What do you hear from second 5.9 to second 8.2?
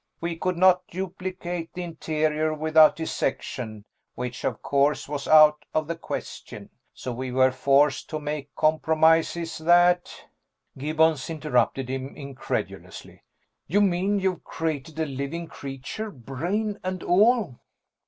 question, so we were forced to